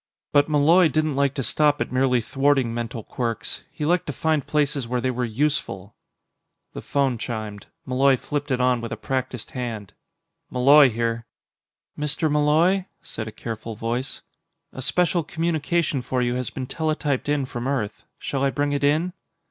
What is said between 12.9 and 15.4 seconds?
said a careful voice. "A special